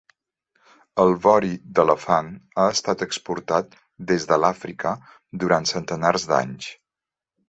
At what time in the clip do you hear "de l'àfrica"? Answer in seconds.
4.31-4.95